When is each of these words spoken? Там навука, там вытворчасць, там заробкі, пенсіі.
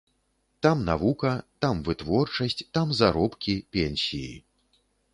Там 0.65 0.79
навука, 0.87 1.33
там 1.65 1.83
вытворчасць, 1.89 2.59
там 2.79 2.87
заробкі, 3.03 3.53
пенсіі. 3.79 4.35